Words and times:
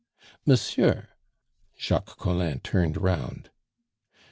"Monsieur!" 0.47 1.09
Jacques 1.77 2.17
Collin 2.17 2.59
turned 2.61 2.97
round. 2.97 3.51